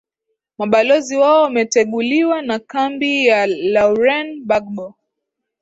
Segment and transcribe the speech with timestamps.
[0.57, 4.95] mabalozi wao wameteguliwa na kambi ya lauren bagbo